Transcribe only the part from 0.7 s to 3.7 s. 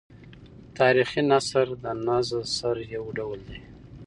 تاریخي نثر د نثر یو ډول دﺉ.